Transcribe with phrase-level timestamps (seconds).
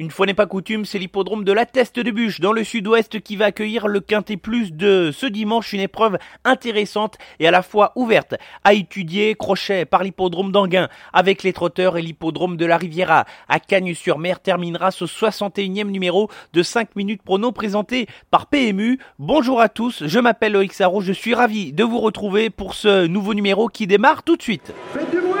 [0.00, 3.20] Une fois n'est pas coutume, c'est l'hippodrome de la Teste de Bûche dans le sud-ouest
[3.20, 7.60] qui va accueillir le Quintet Plus de ce dimanche, une épreuve intéressante et à la
[7.60, 8.34] fois ouverte
[8.64, 13.60] à étudier, crochet par l'hippodrome d'Anguin avec les trotteurs et l'hippodrome de la Riviera à
[13.60, 18.98] Cagnes-sur-Mer terminera ce 61e numéro de 5 minutes prono présenté par PMU.
[19.18, 23.34] Bonjour à tous, je m'appelle Sarro, je suis ravi de vous retrouver pour ce nouveau
[23.34, 24.72] numéro qui démarre tout de suite.
[24.94, 25.40] Faites du bruit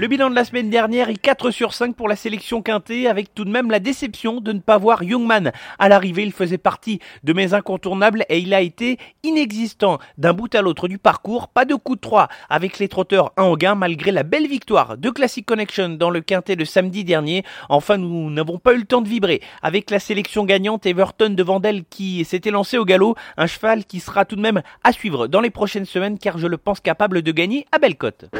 [0.00, 3.34] Le bilan de la semaine dernière est 4 sur 5 pour la sélection quintée, avec
[3.34, 5.52] tout de même la déception de ne pas voir Youngman.
[5.78, 10.54] À l'arrivée, il faisait partie de mes incontournables et il a été inexistant d'un bout
[10.54, 11.48] à l'autre du parcours.
[11.48, 15.10] Pas de coup de 3 avec les trotteurs en gain malgré la belle victoire de
[15.10, 17.44] Classic Connection dans le quintet de samedi dernier.
[17.68, 21.42] Enfin, nous n'avons pas eu le temps de vibrer avec la sélection gagnante Everton de
[21.42, 23.16] Vandel qui s'était lancé au galop.
[23.36, 26.46] Un cheval qui sera tout de même à suivre dans les prochaines semaines car je
[26.46, 28.30] le pense capable de gagner à Bellecote.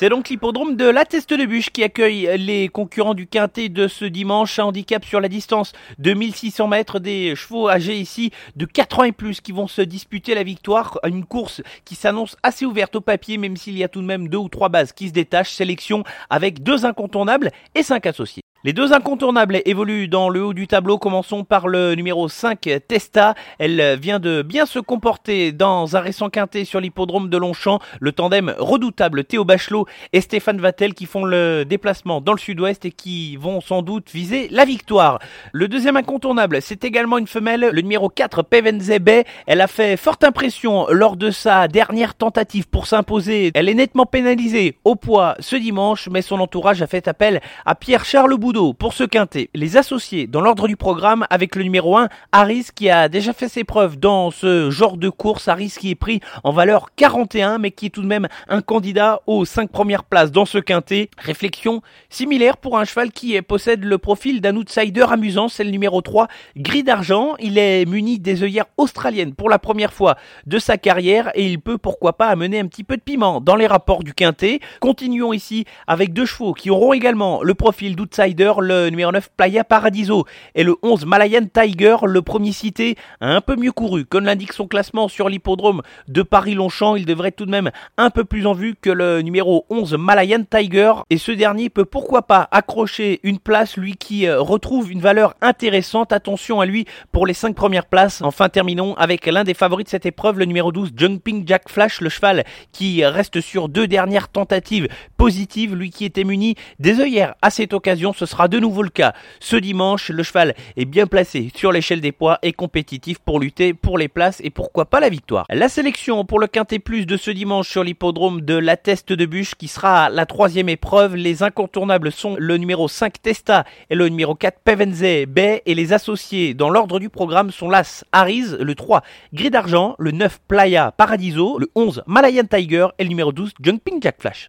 [0.00, 3.88] C'est donc l'hippodrome de la Teste de Bûche qui accueille les concurrents du quintet de
[3.88, 4.60] ce dimanche.
[4.60, 7.00] Handicap sur la distance de 1600 mètres.
[7.00, 11.00] Des chevaux âgés ici de 4 ans et plus qui vont se disputer la victoire.
[11.04, 14.28] Une course qui s'annonce assez ouverte au papier, même s'il y a tout de même
[14.28, 15.50] deux ou trois bases qui se détachent.
[15.52, 18.44] Sélection avec deux incontournables et cinq associés.
[18.64, 20.98] Les deux incontournables évoluent dans le haut du tableau.
[20.98, 23.36] Commençons par le numéro 5, Testa.
[23.60, 27.78] Elle vient de bien se comporter dans un récent quintet sur l'hippodrome de Longchamp.
[28.00, 32.84] Le tandem redoutable Théo Bachelot et Stéphane Vattel qui font le déplacement dans le sud-ouest
[32.84, 35.20] et qui vont sans doute viser la victoire.
[35.52, 39.22] Le deuxième incontournable, c'est également une femelle, le numéro 4, Pevenzebe.
[39.46, 43.52] Elle a fait forte impression lors de sa dernière tentative pour s'imposer.
[43.54, 47.76] Elle est nettement pénalisée au poids ce dimanche, mais son entourage a fait appel à
[47.76, 49.50] Pierre-Charles Pour ce quintet.
[49.52, 53.48] Les associés dans l'ordre du programme avec le numéro 1, Harris qui a déjà fait
[53.48, 55.48] ses preuves dans ce genre de course.
[55.48, 59.20] Harris qui est pris en valeur 41 mais qui est tout de même un candidat
[59.26, 61.10] aux 5 premières places dans ce quintet.
[61.18, 66.00] Réflexion similaire pour un cheval qui possède le profil d'un outsider amusant, c'est le numéro
[66.00, 67.34] 3, Gris d'argent.
[67.40, 71.60] Il est muni des œillères australiennes pour la première fois de sa carrière et il
[71.60, 74.60] peut pourquoi pas amener un petit peu de piment dans les rapports du quintet.
[74.80, 79.64] Continuons ici avec deux chevaux qui auront également le profil d'outsider le numéro 9 Playa
[79.64, 84.04] Paradiso et le 11 Malayan Tiger, le premier cité, a un peu mieux couru.
[84.04, 88.24] Comme l'indique son classement sur l'hippodrome de Paris-Longchamp, il devrait tout de même un peu
[88.24, 92.48] plus en vue que le numéro 11 Malayan Tiger et ce dernier peut pourquoi pas
[92.52, 96.12] accrocher une place, lui qui euh, retrouve une valeur intéressante.
[96.12, 98.22] Attention à lui pour les 5 premières places.
[98.22, 102.00] Enfin, terminons avec l'un des favoris de cette épreuve, le numéro 12 Jumping Jack Flash,
[102.00, 107.34] le cheval qui reste sur deux dernières tentatives positives, lui qui était muni des œillères
[107.42, 108.12] à cette occasion.
[108.12, 109.14] Ce sera de nouveau le cas.
[109.40, 113.74] Ce dimanche, le cheval est bien placé sur l'échelle des poids et compétitif pour lutter
[113.74, 115.46] pour les places et pourquoi pas la victoire.
[115.50, 119.26] La sélection pour le Quintet Plus de ce dimanche sur l'hippodrome de la Teste de
[119.26, 121.16] Bûche qui sera la troisième épreuve.
[121.16, 125.92] Les incontournables sont le numéro 5 Testa et le numéro 4 Pevenze Bay et les
[125.92, 129.02] associés dans l'ordre du programme sont l'As Harris, le 3
[129.32, 134.00] Gris d'Argent, le 9 Playa Paradiso, le 11 Malayan Tiger et le numéro 12 Jumping
[134.02, 134.46] Jack Flash.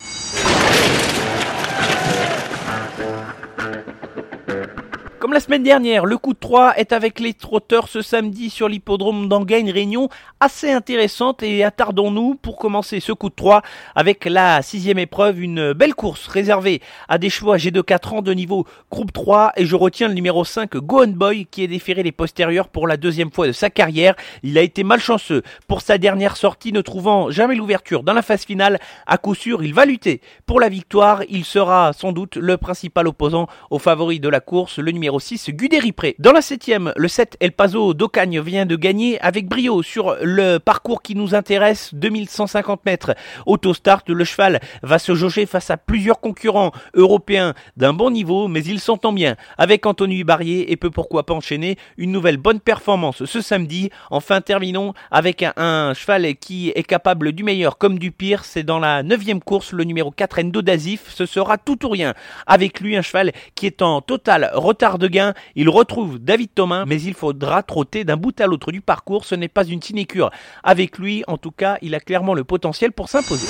[5.30, 8.68] Comme la semaine dernière, le coup de 3 est avec les trotteurs ce samedi sur
[8.68, 10.10] l'hippodrome d'Anguin, réunion
[10.40, 13.62] assez intéressante et attardons-nous pour commencer ce coup de 3
[13.94, 18.22] avec la sixième épreuve, une belle course réservée à des chevaux âgés de 4 ans
[18.24, 22.02] de niveau groupe 3 et je retiens le numéro 5 Go Boy qui est déféré
[22.02, 24.16] les postérieurs pour la deuxième fois de sa carrière.
[24.42, 28.46] Il a été malchanceux pour sa dernière sortie ne trouvant jamais l'ouverture dans la phase
[28.46, 28.80] finale.
[29.06, 31.22] À coup sûr, il va lutter pour la victoire.
[31.30, 35.52] Il sera sans doute le principal opposant au favori de la course, le numéro 6,
[35.52, 36.16] Guderipré.
[36.20, 40.58] Dans la septième, le 7, El Paso d'Ocagne vient de gagner avec brio sur le
[40.58, 43.16] parcours qui nous intéresse, 2150 mètres.
[43.46, 48.64] Autostart, le cheval va se jauger face à plusieurs concurrents européens d'un bon niveau, mais
[48.64, 53.26] il s'entend bien avec Anthony Barrier et peut pourquoi pas enchaîner une nouvelle bonne performance
[53.26, 53.90] ce samedi.
[54.10, 58.46] Enfin, terminons avec un, cheval qui est capable du meilleur comme du pire.
[58.46, 61.10] C'est dans la neuvième course, le numéro 4, Endo Dazif.
[61.10, 62.14] Ce sera tout ou rien.
[62.48, 65.08] Avec lui, un cheval qui est en total retard de
[65.56, 69.26] Il retrouve David Thomas, mais il faudra trotter d'un bout à l'autre du parcours.
[69.26, 70.30] Ce n'est pas une sinécure.
[70.64, 73.48] Avec lui, en tout cas, il a clairement le potentiel pour s'imposer.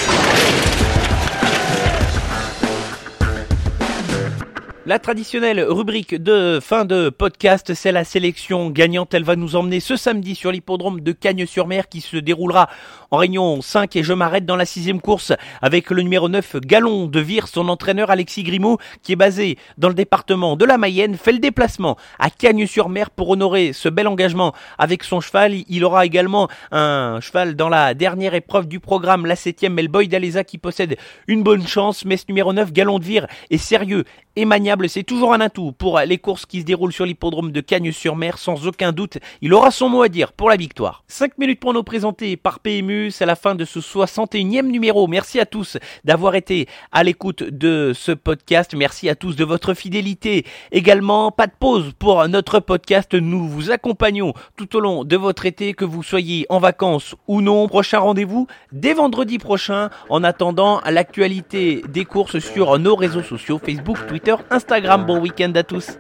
[4.89, 9.13] La traditionnelle rubrique de fin de podcast, c'est la sélection gagnante.
[9.13, 12.69] Elle va nous emmener ce samedi sur l'hippodrome de Cagnes-sur-Mer qui se déroulera
[13.11, 15.31] en réunion 5 et je m'arrête dans la sixième course
[15.61, 19.89] avec le numéro 9 Galon de Vire, son entraîneur Alexis Grimaud qui est basé dans
[19.89, 24.55] le département de la Mayenne, fait le déplacement à Cagnes-sur-Mer pour honorer ce bel engagement
[24.79, 25.53] avec son cheval.
[25.67, 30.43] Il aura également un cheval dans la dernière épreuve du programme, la septième Melboy d'Alesa
[30.43, 30.97] qui possède
[31.27, 34.03] une bonne chance, mais ce numéro 9 Galon de Vire est sérieux
[34.35, 34.78] et maniable.
[34.87, 38.37] C'est toujours un atout pour les courses qui se déroulent sur l'hippodrome de Cagnes-sur-Mer.
[38.37, 41.03] Sans aucun doute, il aura son mot à dire pour la victoire.
[41.07, 43.11] 5 minutes pour nous présenter par PMU.
[43.11, 45.07] C'est la fin de ce 61e numéro.
[45.07, 48.73] Merci à tous d'avoir été à l'écoute de ce podcast.
[48.75, 50.45] Merci à tous de votre fidélité.
[50.71, 53.13] Également, pas de pause pour notre podcast.
[53.13, 57.41] Nous vous accompagnons tout au long de votre été, que vous soyez en vacances ou
[57.41, 57.67] non.
[57.67, 59.89] Prochain rendez-vous dès vendredi prochain.
[60.09, 64.35] En attendant, l'actualité des courses sur nos réseaux sociaux, Facebook, Twitter,
[64.69, 65.97] Bon week-end à tous.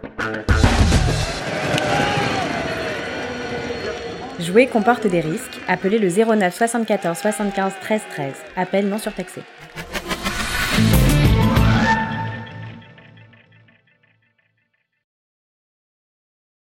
[4.39, 5.59] Jouer comporte des risques.
[5.67, 8.33] Appelez le 09 74 75 13 13.
[8.55, 9.41] Appel non surtaxé.